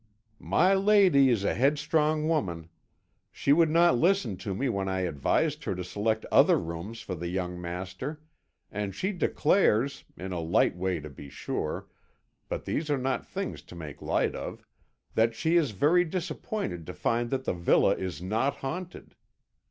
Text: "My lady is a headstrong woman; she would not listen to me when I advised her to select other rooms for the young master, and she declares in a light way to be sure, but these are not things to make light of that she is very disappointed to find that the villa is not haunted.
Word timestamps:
"My 0.39 0.73
lady 0.73 1.29
is 1.29 1.43
a 1.43 1.53
headstrong 1.53 2.27
woman; 2.27 2.69
she 3.31 3.53
would 3.53 3.69
not 3.69 3.99
listen 3.99 4.35
to 4.37 4.55
me 4.55 4.67
when 4.67 4.89
I 4.89 5.01
advised 5.01 5.63
her 5.65 5.75
to 5.75 5.83
select 5.83 6.25
other 6.31 6.57
rooms 6.57 7.01
for 7.01 7.13
the 7.13 7.27
young 7.27 7.61
master, 7.61 8.19
and 8.71 8.95
she 8.95 9.11
declares 9.11 10.03
in 10.17 10.31
a 10.31 10.39
light 10.39 10.75
way 10.75 10.99
to 10.99 11.09
be 11.11 11.29
sure, 11.29 11.85
but 12.49 12.65
these 12.65 12.89
are 12.89 12.97
not 12.97 13.27
things 13.27 13.61
to 13.61 13.75
make 13.75 14.01
light 14.01 14.33
of 14.33 14.63
that 15.13 15.35
she 15.35 15.55
is 15.55 15.69
very 15.69 16.03
disappointed 16.03 16.87
to 16.87 16.95
find 16.95 17.29
that 17.29 17.43
the 17.45 17.53
villa 17.53 17.93
is 17.93 18.23
not 18.23 18.55
haunted. 18.55 19.13